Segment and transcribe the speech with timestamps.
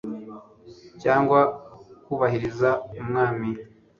[1.01, 1.39] cyangwa
[2.03, 2.69] kubahiriza
[3.01, 3.49] umwami